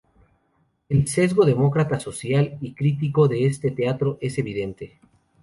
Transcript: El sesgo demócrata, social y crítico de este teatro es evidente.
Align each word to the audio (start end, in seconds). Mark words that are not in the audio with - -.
El 0.89 1.07
sesgo 1.07 1.45
demócrata, 1.45 1.99
social 1.99 2.57
y 2.59 2.73
crítico 2.73 3.27
de 3.27 3.45
este 3.45 3.69
teatro 3.69 4.17
es 4.19 4.35
evidente. 4.39 4.99